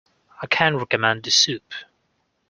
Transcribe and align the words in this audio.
I 0.41 0.47
can 0.47 0.77
recommend 0.77 1.23
the 1.25 1.29
soup. 1.29 1.75